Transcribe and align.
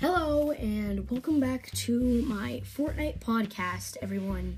Hello, 0.00 0.52
and 0.52 1.10
welcome 1.10 1.40
back 1.40 1.72
to 1.72 2.22
my 2.22 2.62
Fortnite 2.64 3.18
podcast, 3.18 3.96
everyone. 4.00 4.56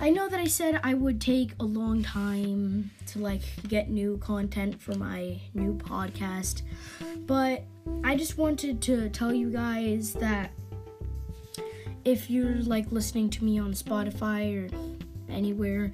I 0.00 0.08
know 0.08 0.30
that 0.30 0.40
I 0.40 0.46
said 0.46 0.80
I 0.82 0.94
would 0.94 1.20
take 1.20 1.52
a 1.60 1.64
long 1.64 2.02
time 2.02 2.90
to 3.08 3.18
like 3.18 3.42
get 3.68 3.90
new 3.90 4.16
content 4.16 4.80
for 4.80 4.94
my 4.94 5.38
new 5.52 5.74
podcast, 5.74 6.62
but 7.26 7.64
I 8.02 8.16
just 8.16 8.38
wanted 8.38 8.80
to 8.80 9.10
tell 9.10 9.34
you 9.34 9.50
guys 9.50 10.14
that 10.14 10.52
if 12.06 12.30
you're 12.30 12.62
like 12.62 12.90
listening 12.90 13.28
to 13.28 13.44
me 13.44 13.58
on 13.58 13.74
Spotify 13.74 14.56
or 14.56 14.74
anywhere 15.30 15.92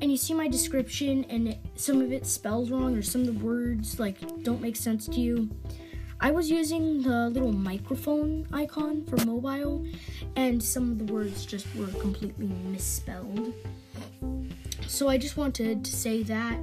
and 0.00 0.12
you 0.12 0.16
see 0.16 0.32
my 0.32 0.46
description 0.46 1.24
and 1.24 1.56
some 1.74 2.00
of 2.00 2.12
it 2.12 2.24
spells 2.24 2.70
wrong 2.70 2.96
or 2.96 3.02
some 3.02 3.22
of 3.22 3.26
the 3.26 3.44
words 3.44 3.98
like 3.98 4.16
don't 4.44 4.60
make 4.60 4.76
sense 4.76 5.06
to 5.06 5.20
you, 5.20 5.50
I 6.22 6.30
was 6.30 6.50
using 6.50 7.00
the 7.00 7.30
little 7.30 7.52
microphone 7.52 8.46
icon 8.52 9.04
for 9.06 9.16
mobile, 9.24 9.86
and 10.36 10.62
some 10.62 10.92
of 10.92 10.98
the 10.98 11.10
words 11.12 11.46
just 11.46 11.66
were 11.74 11.86
completely 11.86 12.46
misspelled. 12.46 13.54
So 14.86 15.08
I 15.08 15.16
just 15.16 15.38
wanted 15.38 15.82
to 15.82 15.90
say 15.90 16.22
that, 16.24 16.58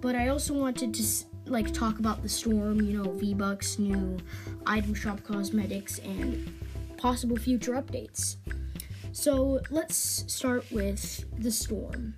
but 0.00 0.14
I 0.14 0.28
also 0.28 0.54
wanted 0.54 0.94
to 0.94 1.04
like 1.46 1.72
talk 1.72 1.98
about 1.98 2.22
the 2.22 2.28
storm, 2.28 2.80
you 2.80 2.96
know, 2.96 3.10
V 3.12 3.34
Bucks, 3.34 3.78
new 3.78 4.18
item 4.66 4.94
shop 4.94 5.24
cosmetics, 5.24 5.98
and 5.98 6.54
possible 6.96 7.36
future 7.36 7.72
updates. 7.72 8.36
So 9.10 9.60
let's 9.70 10.24
start 10.32 10.64
with 10.70 11.24
the 11.42 11.50
storm. 11.50 12.14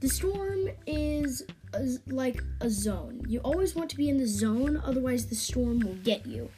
The 0.00 0.08
storm 0.08 0.68
is 0.86 1.44
a, 1.74 2.12
like 2.12 2.42
a 2.60 2.70
zone. 2.70 3.22
You 3.26 3.40
always 3.40 3.74
want 3.74 3.90
to 3.90 3.96
be 3.96 4.08
in 4.08 4.18
the 4.18 4.26
zone, 4.26 4.80
otherwise, 4.84 5.26
the 5.26 5.34
storm 5.34 5.80
will 5.80 5.96
get 5.96 6.26
you. 6.26 6.50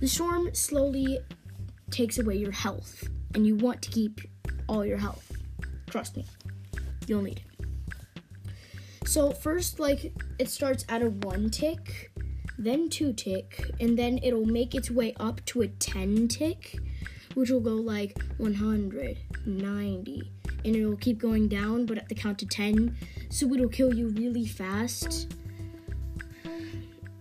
The 0.00 0.08
storm 0.08 0.54
slowly 0.54 1.18
takes 1.90 2.18
away 2.18 2.36
your 2.36 2.52
health, 2.52 3.08
and 3.34 3.46
you 3.46 3.56
want 3.56 3.82
to 3.82 3.90
keep 3.90 4.20
all 4.68 4.84
your 4.84 4.98
health. 4.98 5.32
Trust 5.88 6.16
me, 6.16 6.24
you'll 7.06 7.22
need 7.22 7.38
it. 7.38 7.50
So, 9.06 9.32
first, 9.32 9.80
like, 9.80 10.12
it 10.38 10.48
starts 10.48 10.84
at 10.88 11.02
a 11.02 11.10
one 11.10 11.50
tick, 11.50 12.12
then 12.58 12.88
two 12.88 13.12
tick, 13.12 13.70
and 13.80 13.98
then 13.98 14.20
it'll 14.22 14.46
make 14.46 14.74
its 14.74 14.90
way 14.90 15.14
up 15.18 15.44
to 15.46 15.62
a 15.62 15.68
10 15.68 16.28
tick, 16.28 16.78
which 17.34 17.50
will 17.50 17.60
go 17.60 17.74
like 17.74 18.16
100, 18.38 19.18
90, 19.46 20.32
and 20.64 20.76
it'll 20.76 20.96
keep 20.96 21.18
going 21.18 21.48
down, 21.48 21.86
but 21.86 21.98
at 21.98 22.08
the 22.08 22.14
count 22.14 22.42
of 22.42 22.50
10, 22.50 22.96
so 23.30 23.52
it'll 23.52 23.68
kill 23.68 23.94
you 23.94 24.08
really 24.08 24.46
fast. 24.46 25.32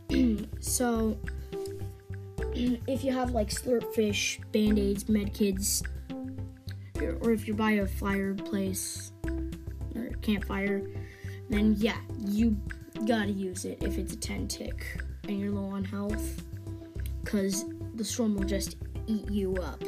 so, 0.59 1.17
if 2.53 3.03
you 3.03 3.11
have 3.11 3.31
like 3.31 3.49
slurpfish, 3.49 4.39
band 4.51 4.79
aids, 4.79 5.05
medkits, 5.05 5.83
or 7.21 7.31
if 7.31 7.47
you're 7.47 7.55
by 7.55 7.71
a 7.71 7.87
fireplace 7.87 9.11
or 9.95 10.09
campfire, 10.21 10.81
then 11.49 11.75
yeah, 11.77 11.97
you 12.27 12.57
gotta 13.07 13.31
use 13.31 13.65
it 13.65 13.81
if 13.81 13.97
it's 13.97 14.13
a 14.13 14.17
10 14.17 14.47
tick 14.47 15.01
and 15.27 15.39
you're 15.39 15.51
low 15.51 15.69
on 15.69 15.83
health, 15.83 16.43
because 17.23 17.65
the 17.95 18.03
storm 18.03 18.35
will 18.35 18.45
just 18.45 18.77
eat 19.07 19.29
you 19.29 19.55
up. 19.55 19.83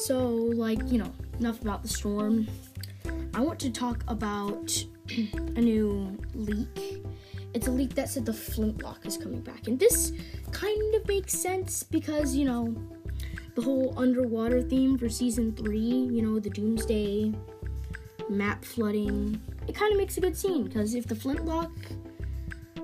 So, 0.00 0.28
like, 0.28 0.80
you 0.90 0.96
know, 0.96 1.12
enough 1.38 1.60
about 1.60 1.82
the 1.82 1.88
storm. 1.88 2.48
I 3.34 3.40
want 3.40 3.60
to 3.60 3.70
talk 3.70 4.02
about 4.08 4.72
a 5.56 5.60
new 5.60 6.18
leak. 6.34 7.04
It's 7.52 7.66
a 7.66 7.70
leak 7.70 7.94
that 7.96 8.08
said 8.08 8.24
the 8.24 8.32
flintlock 8.32 9.04
is 9.04 9.18
coming 9.18 9.42
back. 9.42 9.68
And 9.68 9.78
this 9.78 10.12
kind 10.52 10.94
of 10.94 11.06
makes 11.06 11.38
sense 11.38 11.82
because, 11.82 12.34
you 12.34 12.46
know, 12.46 12.74
the 13.54 13.60
whole 13.60 13.92
underwater 13.98 14.62
theme 14.62 14.96
for 14.96 15.10
season 15.10 15.54
three, 15.54 15.78
you 15.78 16.22
know, 16.22 16.40
the 16.40 16.48
doomsday 16.48 17.34
map 18.30 18.64
flooding. 18.64 19.38
It 19.68 19.74
kind 19.74 19.92
of 19.92 19.98
makes 19.98 20.16
a 20.16 20.22
good 20.22 20.36
scene 20.36 20.64
because 20.64 20.94
if 20.94 21.06
the 21.08 21.14
flintlock 21.14 21.72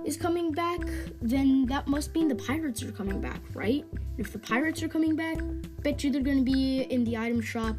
is 0.04 0.18
coming 0.18 0.52
back, 0.52 0.80
then 1.22 1.64
that 1.66 1.88
must 1.88 2.14
mean 2.14 2.28
the 2.28 2.34
pirates 2.34 2.82
are 2.82 2.92
coming 2.92 3.22
back, 3.22 3.40
right? 3.54 3.86
If 4.18 4.32
the 4.32 4.38
pirates 4.38 4.82
are 4.82 4.88
coming 4.88 5.14
back, 5.14 5.38
bet 5.82 6.02
you 6.02 6.10
they're 6.10 6.22
going 6.22 6.44
to 6.44 6.52
be 6.52 6.82
in 6.82 7.04
the 7.04 7.16
item 7.16 7.40
shop 7.40 7.76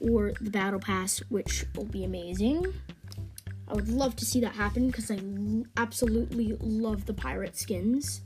or 0.00 0.32
the 0.40 0.50
battle 0.50 0.80
pass, 0.80 1.18
which 1.28 1.64
will 1.76 1.84
be 1.84 2.04
amazing. 2.04 2.72
I 3.68 3.74
would 3.74 3.88
love 3.88 4.16
to 4.16 4.24
see 4.24 4.40
that 4.40 4.54
happen 4.54 4.88
because 4.88 5.10
I 5.10 5.20
absolutely 5.76 6.56
love 6.60 7.06
the 7.06 7.14
pirate 7.14 7.56
skins. 7.56 8.22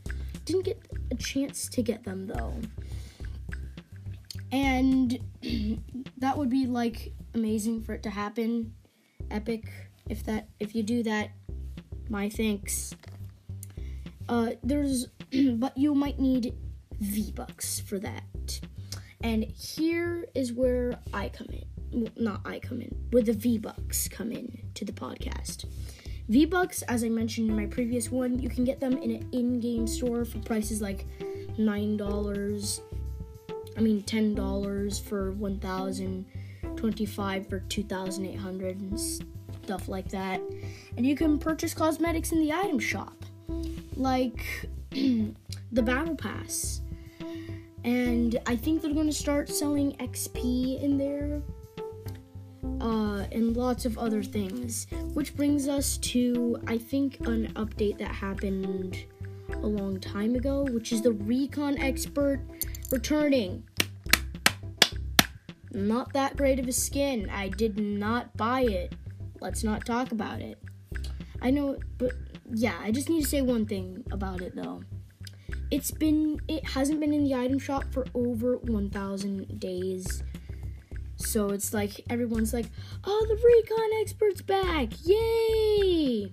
Didn't 0.47 0.65
get 0.65 0.81
a 1.10 1.15
chance 1.16 1.69
to 1.69 1.82
get 1.82 2.05
them 2.05 2.27
though. 2.27 2.55
And 4.50 5.19
that 6.19 6.38
would 6.38 6.49
be 6.49 6.66
like 6.66 7.12
amazing 7.34 7.82
for 7.82 7.93
it 7.93 8.03
to 8.05 8.11
happen. 8.11 8.72
Epic. 9.31 9.65
If 10.09 10.25
that 10.25 10.49
if 10.61 10.75
you 10.75 10.82
do 10.82 11.03
that, 11.03 11.31
my 12.09 12.31
thanks. 12.31 12.94
Uh 14.28 14.53
there's 14.62 15.09
but 15.56 15.76
you 15.76 15.94
might 15.94 16.19
need 16.19 16.55
V-Bucks 17.04 17.81
for 17.81 17.98
that. 17.98 18.60
And 19.22 19.44
here 19.44 20.26
is 20.34 20.53
where 20.53 20.98
I 21.12 21.28
come 21.28 21.48
in. 21.53 21.65
Well, 21.92 22.12
not 22.16 22.41
I 22.44 22.59
come 22.59 22.81
in, 22.81 22.94
where 23.10 23.22
the 23.22 23.32
V-Bucks 23.32 24.09
come 24.09 24.32
in 24.32 24.59
to 24.75 24.84
the 24.84 24.92
podcast. 24.92 25.64
V-Bucks, 26.28 26.82
as 26.82 27.04
I 27.04 27.09
mentioned 27.09 27.50
in 27.50 27.56
my 27.56 27.66
previous 27.66 28.10
one, 28.10 28.38
you 28.38 28.48
can 28.48 28.64
get 28.64 28.81
them 28.81 28.98
in 28.98 29.10
an 29.10 29.28
in-game 29.32 29.87
store 29.87 30.25
for 30.25 30.38
prices 30.38 30.82
like 30.82 31.06
$9, 31.59 32.81
I 33.76 33.81
mean 33.81 34.03
$10 34.03 35.03
for 35.03 35.32
1000 35.32 36.26
25 36.76 37.48
for 37.48 37.60
2800 37.60 38.81
and 38.81 39.00
stuff 39.00 39.88
like 39.88 40.09
that. 40.10 40.41
And 40.97 41.06
you 41.06 41.16
can 41.16 41.38
purchase 41.38 41.72
cosmetics 41.72 42.32
in 42.32 42.41
the 42.41 42.53
item 42.53 42.78
shop. 42.78 43.25
Like 43.97 44.69
the 44.91 45.82
battle 45.82 46.14
pass 46.14 46.82
and 47.84 48.38
I 48.46 48.56
think 48.56 48.80
they're 48.80 48.94
going 48.94 49.06
to 49.06 49.12
start 49.12 49.48
selling 49.50 49.92
XP 49.98 50.82
in 50.82 50.96
there 50.96 51.42
uh, 52.80 53.26
and 53.30 53.54
lots 53.56 53.84
of 53.84 53.98
other 53.98 54.22
things. 54.22 54.86
Which 55.12 55.36
brings 55.36 55.68
us 55.68 55.98
to, 55.98 56.58
I 56.66 56.78
think, 56.78 57.20
an 57.26 57.52
update 57.54 57.98
that 57.98 58.08
happened 58.08 59.04
a 59.50 59.66
long 59.66 60.00
time 60.00 60.34
ago, 60.34 60.64
which 60.64 60.92
is 60.92 61.02
the 61.02 61.12
Recon 61.12 61.78
Expert 61.78 62.40
returning. 62.90 63.64
Not 65.72 66.12
that 66.14 66.36
great 66.36 66.58
of 66.58 66.68
a 66.68 66.72
skin. 66.72 67.28
I 67.28 67.48
did 67.48 67.78
not 67.78 68.34
buy 68.36 68.62
it. 68.62 68.94
Let's 69.40 69.62
not 69.62 69.84
talk 69.84 70.12
about 70.12 70.40
it. 70.40 70.58
I 71.42 71.50
know, 71.50 71.76
but 71.98 72.12
yeah, 72.50 72.76
I 72.80 72.92
just 72.92 73.10
need 73.10 73.22
to 73.22 73.28
say 73.28 73.42
one 73.42 73.66
thing 73.66 74.04
about 74.10 74.40
it 74.40 74.56
though 74.56 74.82
it's 75.70 75.91
been 75.91 76.41
it 76.48 76.66
hasn't 76.69 77.00
been 77.00 77.12
in 77.12 77.25
the 77.25 77.34
item 77.34 77.58
shop 77.58 77.84
for 77.92 78.06
over 78.14 78.58
1000 78.58 79.60
days. 79.60 80.22
So 81.16 81.50
it's 81.50 81.72
like 81.72 82.00
everyone's 82.10 82.52
like 82.52 82.66
oh 83.04 83.26
the 83.28 83.36
recon 83.36 83.91
expert's 84.00 84.42
back. 84.42 84.91
Yay! 85.04 86.32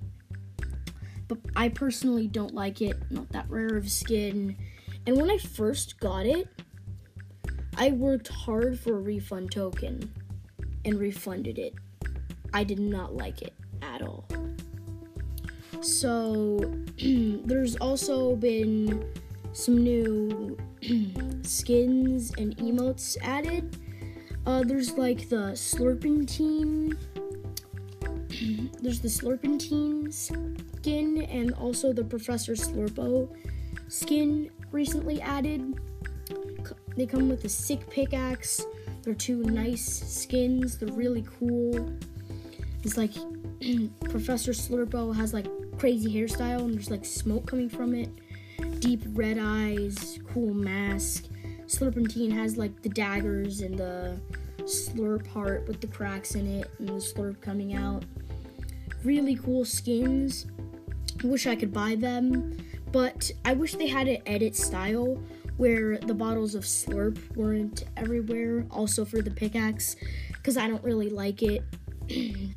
But 1.27 1.39
i 1.55 1.69
personally 1.69 2.27
don't 2.27 2.53
like 2.53 2.81
it. 2.81 2.97
Not 3.09 3.29
that 3.29 3.49
rare 3.49 3.77
of 3.77 3.89
skin. 3.89 4.57
And 5.07 5.17
when 5.17 5.29
i 5.29 5.37
first 5.37 5.99
got 5.99 6.25
it 6.25 6.47
i 7.77 7.89
worked 7.89 8.27
hard 8.27 8.79
for 8.79 8.97
a 8.97 8.99
refund 8.99 9.51
token 9.51 10.11
and 10.85 10.99
refunded 10.99 11.57
it. 11.57 11.73
I 12.53 12.63
did 12.63 12.79
not 12.79 13.15
like 13.15 13.41
it 13.41 13.53
at 13.81 14.01
all. 14.01 14.27
So 15.81 16.59
there's 16.97 17.75
also 17.77 18.35
been 18.35 19.03
some 19.53 19.83
new 19.83 20.57
skins 21.43 22.31
and 22.37 22.55
emotes 22.57 23.17
added. 23.21 23.77
Uh, 24.45 24.63
there's 24.63 24.97
like 24.97 25.29
the 25.29 25.51
Slurpentine. 25.53 26.97
there's 28.81 29.01
the 29.01 29.07
Slurpentine 29.07 30.11
skin 30.11 31.23
and 31.23 31.53
also 31.53 31.93
the 31.93 32.03
Professor 32.03 32.53
Slurpo 32.53 33.29
skin 33.87 34.49
recently 34.71 35.21
added. 35.21 35.79
They 36.95 37.05
come 37.05 37.29
with 37.29 37.45
a 37.45 37.49
sick 37.49 37.89
pickaxe. 37.89 38.65
They're 39.03 39.13
two 39.13 39.43
nice 39.43 39.83
skins. 39.83 40.77
They're 40.77 40.93
really 40.93 41.25
cool. 41.39 41.93
It's 42.83 42.97
like 42.97 43.13
Professor 44.09 44.51
Slurpo 44.51 45.15
has 45.15 45.33
like 45.33 45.47
crazy 45.77 46.13
hairstyle 46.13 46.61
and 46.61 46.73
there's 46.73 46.91
like 46.91 47.05
smoke 47.05 47.47
coming 47.47 47.69
from 47.69 47.93
it 47.93 48.09
deep 48.81 49.03
red 49.13 49.37
eyes, 49.39 50.19
cool 50.33 50.53
mask. 50.53 51.25
Slurpentine 51.67 52.33
has 52.33 52.57
like 52.57 52.81
the 52.81 52.89
daggers 52.89 53.61
and 53.61 53.77
the 53.77 54.19
slurp 54.63 55.25
heart 55.27 55.67
with 55.67 55.79
the 55.79 55.87
cracks 55.87 56.35
in 56.35 56.47
it 56.47 56.69
and 56.79 56.89
the 56.89 56.93
slurp 56.93 57.39
coming 57.41 57.75
out. 57.75 58.03
Really 59.03 59.35
cool 59.35 59.63
skins. 59.63 60.47
Wish 61.23 61.45
I 61.45 61.55
could 61.55 61.71
buy 61.71 61.95
them, 61.95 62.57
but 62.91 63.31
I 63.45 63.53
wish 63.53 63.75
they 63.75 63.87
had 63.87 64.07
an 64.07 64.17
edit 64.25 64.55
style 64.55 65.21
where 65.57 65.99
the 65.99 66.13
bottles 66.13 66.55
of 66.55 66.63
Slurp 66.63 67.19
weren't 67.35 67.83
everywhere. 67.95 68.65
Also 68.71 69.05
for 69.05 69.21
the 69.21 69.29
pickaxe, 69.29 69.95
because 70.29 70.57
I 70.57 70.67
don't 70.67 70.83
really 70.83 71.09
like 71.09 71.43
it 71.43 71.63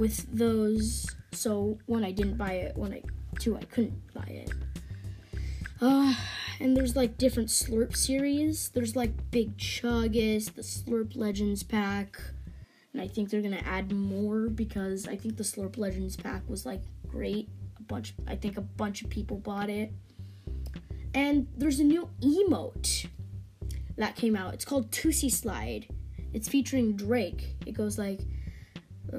with 0.00 0.26
those. 0.36 1.06
So 1.30 1.78
one, 1.86 2.04
I 2.04 2.10
didn't 2.10 2.36
buy 2.36 2.54
it. 2.54 2.76
One, 2.76 2.92
I 2.92 3.02
two, 3.38 3.56
I 3.56 3.62
couldn't 3.62 4.12
buy 4.12 4.26
it. 4.26 4.50
Uh, 5.80 6.14
and 6.60 6.76
there's 6.76 6.96
like 6.96 7.18
different 7.18 7.48
Slurp 7.48 7.96
series. 7.96 8.70
There's 8.70 8.96
like 8.96 9.30
Big 9.30 9.56
Chuggus, 9.56 10.54
the 10.54 10.62
Slurp 10.62 11.16
Legends 11.16 11.62
pack, 11.62 12.20
and 12.92 13.00
I 13.00 13.06
think 13.06 13.30
they're 13.30 13.42
gonna 13.42 13.62
add 13.64 13.92
more 13.92 14.48
because 14.48 15.06
I 15.06 15.16
think 15.16 15.36
the 15.36 15.44
Slurp 15.44 15.78
Legends 15.78 16.16
pack 16.16 16.42
was 16.48 16.66
like 16.66 16.82
great. 17.06 17.48
A 17.78 17.82
bunch, 17.82 18.14
I 18.26 18.34
think 18.34 18.56
a 18.56 18.62
bunch 18.62 19.02
of 19.02 19.10
people 19.10 19.38
bought 19.38 19.70
it. 19.70 19.92
And 21.14 21.46
there's 21.56 21.80
a 21.80 21.84
new 21.84 22.08
emote 22.20 23.06
that 23.96 24.16
came 24.16 24.36
out. 24.36 24.54
It's 24.54 24.64
called 24.64 24.90
Tootsie 24.92 25.30
Slide. 25.30 25.86
It's 26.32 26.48
featuring 26.48 26.96
Drake. 26.96 27.56
It 27.66 27.72
goes 27.72 27.98
like, 27.98 28.20
uh, 29.12 29.16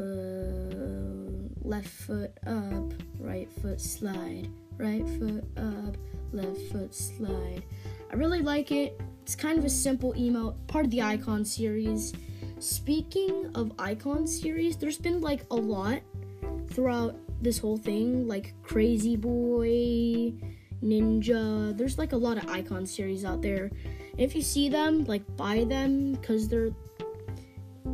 left 1.62 1.88
foot 1.88 2.32
up, 2.46 2.94
right 3.20 3.52
foot 3.62 3.82
slide, 3.82 4.48
right 4.78 5.08
foot 5.18 5.44
up, 5.58 5.98
left 6.31 6.60
foot 6.72 6.94
slide. 6.94 7.64
I 8.12 8.16
really 8.16 8.42
like 8.42 8.72
it. 8.72 9.00
It's 9.22 9.36
kind 9.36 9.60
of 9.60 9.66
a 9.66 9.70
simple 9.70 10.14
emote, 10.14 10.56
part 10.68 10.86
of 10.86 10.92
the 10.92 11.02
Icon 11.02 11.46
series. 11.46 12.14
Speaking 12.60 13.52
of 13.56 13.72
Icon 13.80 14.26
series, 14.26 14.76
there's 14.76 14.98
been 14.98 15.22
like 15.22 15.46
a 15.52 15.56
lot 15.56 16.02
throughout 16.72 17.16
this 17.42 17.58
whole 17.58 17.78
thing, 17.78 18.28
like 18.28 18.54
Crazy 18.64 19.16
Boy, 19.16 20.34
Ninja. 20.84 21.78
There's 21.78 21.98
like 21.98 22.14
a 22.14 22.18
lot 22.18 22.38
of 22.38 22.50
Icon 22.50 22.86
series 22.86 23.24
out 23.24 23.42
there. 23.42 23.72
if 24.18 24.36
you 24.36 24.42
see 24.42 24.68
them, 24.68 25.06
like 25.06 25.24
buy 25.38 25.64
them 25.64 26.14
because 26.14 26.50
they're 26.50 26.72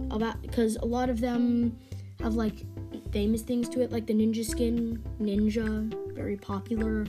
about 0.09 0.41
because 0.41 0.75
a 0.77 0.85
lot 0.85 1.09
of 1.09 1.19
them 1.19 1.77
have 2.19 2.35
like 2.35 2.65
famous 3.11 3.41
things 3.41 3.69
to 3.69 3.81
it, 3.81 3.91
like 3.91 4.05
the 4.05 4.13
ninja 4.13 4.43
skin, 4.43 5.03
ninja, 5.21 5.93
very 6.15 6.37
popular. 6.37 7.05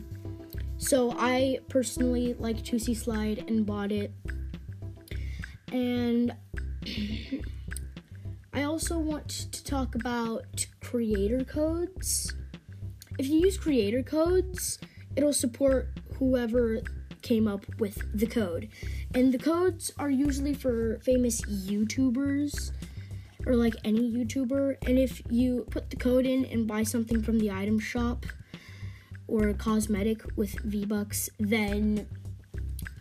So 0.78 1.14
I 1.18 1.60
personally 1.68 2.34
like 2.38 2.62
Tootsie 2.62 2.94
Slide 2.94 3.44
and 3.48 3.64
bought 3.64 3.92
it. 3.92 4.12
And 5.72 6.34
I 8.52 8.62
also 8.62 8.98
want 8.98 9.28
to 9.28 9.64
talk 9.64 9.94
about 9.94 10.66
creator 10.80 11.44
codes. 11.44 12.32
If 13.18 13.26
you 13.26 13.40
use 13.40 13.56
creator 13.56 14.02
codes, 14.02 14.78
it'll 15.16 15.32
support 15.32 15.88
whoever 16.18 16.82
came 17.22 17.48
up 17.48 17.64
with 17.78 17.98
the 18.14 18.26
code. 18.26 18.68
And 19.14 19.32
the 19.32 19.38
codes 19.38 19.90
are 19.98 20.10
usually 20.10 20.54
for 20.54 21.00
famous 21.00 21.40
YouTubers 21.42 22.70
or 23.46 23.56
like 23.56 23.74
any 23.84 24.12
YouTuber. 24.12 24.76
And 24.86 24.98
if 24.98 25.22
you 25.30 25.66
put 25.70 25.90
the 25.90 25.96
code 25.96 26.26
in 26.26 26.44
and 26.46 26.66
buy 26.66 26.82
something 26.82 27.22
from 27.22 27.38
the 27.38 27.50
item 27.50 27.78
shop 27.78 28.26
or 29.28 29.48
a 29.48 29.54
cosmetic 29.54 30.22
with 30.36 30.58
V-Bucks, 30.60 31.30
then 31.38 32.06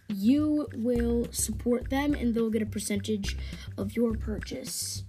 you 0.08 0.68
will 0.76 1.28
support 1.32 1.90
them 1.90 2.14
and 2.14 2.34
they'll 2.34 2.50
get 2.50 2.62
a 2.62 2.66
percentage 2.66 3.38
of 3.78 3.96
your 3.96 4.14
purchase. 4.14 5.04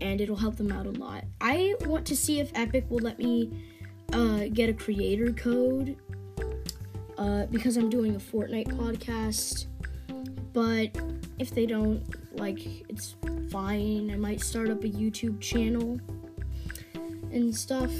And 0.00 0.20
it'll 0.20 0.36
help 0.36 0.56
them 0.56 0.72
out 0.72 0.86
a 0.86 0.90
lot. 0.90 1.24
I 1.40 1.74
want 1.82 2.06
to 2.06 2.16
see 2.16 2.40
if 2.40 2.50
Epic 2.54 2.84
will 2.88 2.98
let 2.98 3.18
me 3.18 3.52
uh, 4.12 4.46
get 4.52 4.68
a 4.68 4.74
creator 4.74 5.32
code 5.32 5.96
uh, 7.16 7.46
because 7.46 7.76
I'm 7.76 7.90
doing 7.90 8.16
a 8.16 8.18
Fortnite 8.18 8.76
podcast. 8.76 9.66
But 10.52 10.96
if 11.38 11.50
they 11.50 11.66
don't, 11.66 12.02
like, 12.36 12.88
it's 12.88 13.16
fine. 13.50 14.10
I 14.10 14.16
might 14.16 14.40
start 14.40 14.70
up 14.70 14.84
a 14.84 14.88
YouTube 14.88 15.40
channel 15.40 16.00
and 17.32 17.54
stuff 17.54 17.90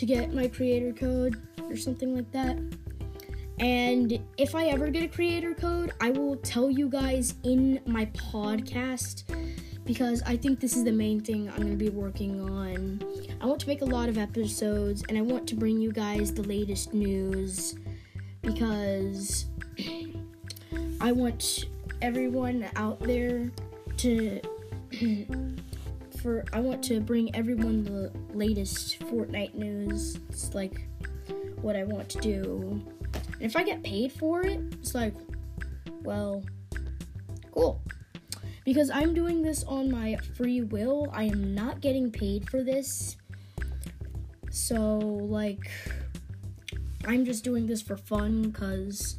to 0.00 0.06
get 0.06 0.32
my 0.32 0.48
creator 0.48 0.94
code 0.94 1.38
or 1.68 1.76
something 1.76 2.16
like 2.16 2.32
that. 2.32 2.58
And 3.58 4.18
if 4.38 4.54
I 4.54 4.68
ever 4.68 4.88
get 4.88 5.02
a 5.02 5.08
creator 5.08 5.52
code, 5.52 5.92
I 6.00 6.08
will 6.10 6.36
tell 6.36 6.70
you 6.70 6.88
guys 6.88 7.34
in 7.42 7.78
my 7.84 8.06
podcast 8.06 9.24
because 9.84 10.22
I 10.22 10.38
think 10.38 10.58
this 10.58 10.74
is 10.74 10.84
the 10.84 10.92
main 10.92 11.20
thing 11.20 11.50
I'm 11.50 11.56
going 11.56 11.70
to 11.70 11.76
be 11.76 11.90
working 11.90 12.40
on. 12.40 13.02
I 13.42 13.44
want 13.44 13.60
to 13.60 13.68
make 13.68 13.82
a 13.82 13.84
lot 13.84 14.08
of 14.08 14.16
episodes 14.16 15.04
and 15.10 15.18
I 15.18 15.20
want 15.20 15.46
to 15.48 15.54
bring 15.54 15.78
you 15.78 15.92
guys 15.92 16.32
the 16.32 16.44
latest 16.44 16.94
news 16.94 17.74
because 18.40 19.44
I 21.02 21.12
want 21.12 21.66
everyone 22.00 22.70
out 22.74 23.00
there 23.00 23.52
to 23.98 24.40
for 26.20 26.44
I 26.52 26.60
want 26.60 26.82
to 26.84 27.00
bring 27.00 27.34
everyone 27.34 27.84
the 27.84 28.12
latest 28.34 29.00
Fortnite 29.00 29.54
news. 29.54 30.18
It's 30.28 30.54
like 30.54 30.86
what 31.62 31.76
I 31.76 31.84
want 31.84 32.08
to 32.10 32.18
do. 32.18 32.82
And 33.14 33.42
if 33.42 33.56
I 33.56 33.62
get 33.62 33.82
paid 33.82 34.12
for 34.12 34.42
it, 34.42 34.60
it's 34.72 34.94
like 34.94 35.14
well, 36.02 36.42
cool. 37.52 37.82
Because 38.64 38.90
I'm 38.90 39.14
doing 39.14 39.42
this 39.42 39.64
on 39.64 39.90
my 39.90 40.16
free 40.36 40.62
will. 40.62 41.08
I 41.12 41.24
am 41.24 41.54
not 41.54 41.80
getting 41.80 42.10
paid 42.10 42.48
for 42.48 42.62
this. 42.62 43.16
So 44.50 44.98
like 44.98 45.70
I'm 47.06 47.24
just 47.24 47.44
doing 47.44 47.66
this 47.66 47.80
for 47.80 47.96
fun 47.96 48.52
cuz 48.52 49.18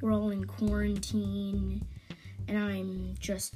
we're 0.00 0.12
all 0.12 0.30
in 0.30 0.44
quarantine 0.44 1.86
and 2.48 2.58
I'm 2.58 3.14
just 3.18 3.54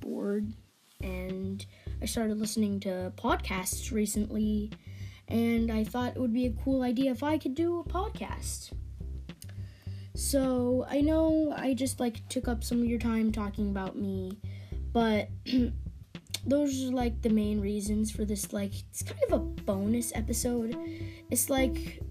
bored. 0.00 0.52
And 1.00 1.64
I 2.02 2.06
started 2.06 2.38
listening 2.38 2.80
to 2.80 3.12
podcasts 3.16 3.92
recently, 3.92 4.70
and 5.28 5.70
I 5.70 5.84
thought 5.84 6.16
it 6.16 6.20
would 6.20 6.32
be 6.32 6.46
a 6.46 6.52
cool 6.64 6.82
idea 6.82 7.10
if 7.10 7.22
I 7.22 7.36
could 7.36 7.54
do 7.54 7.80
a 7.80 7.84
podcast. 7.84 8.72
So 10.14 10.86
I 10.88 11.00
know 11.00 11.52
I 11.56 11.74
just 11.74 12.00
like 12.00 12.26
took 12.28 12.48
up 12.48 12.64
some 12.64 12.78
of 12.80 12.86
your 12.86 12.98
time 12.98 13.32
talking 13.32 13.70
about 13.70 13.96
me, 13.96 14.38
but 14.92 15.28
those 16.46 16.84
are 16.84 16.92
like 16.92 17.20
the 17.22 17.28
main 17.28 17.60
reasons 17.60 18.10
for 18.10 18.24
this. 18.24 18.52
Like, 18.52 18.72
it's 18.90 19.02
kind 19.02 19.20
of 19.28 19.32
a 19.32 19.38
bonus 19.38 20.12
episode. 20.14 20.76
It's 21.30 21.50
like 21.50 22.02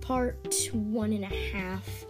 part 0.00 0.68
one 0.72 1.12
and 1.12 1.24
a 1.24 1.34
half, 1.52 2.06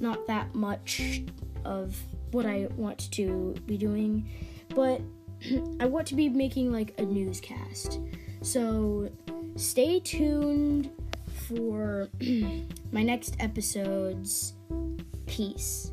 not 0.00 0.26
that 0.26 0.54
much 0.54 1.22
of 1.64 1.98
what 2.32 2.46
I 2.46 2.68
want 2.76 3.10
to 3.12 3.54
be 3.66 3.76
doing, 3.76 4.28
but 4.74 5.00
I 5.80 5.86
want 5.86 6.06
to 6.08 6.14
be 6.14 6.28
making 6.28 6.72
like 6.72 6.94
a 6.98 7.02
newscast. 7.02 8.00
So 8.42 9.10
stay 9.56 10.00
tuned 10.00 10.90
for 11.48 12.08
my 12.92 13.02
next 13.02 13.36
episodes. 13.40 14.54
Peace. 15.26 15.92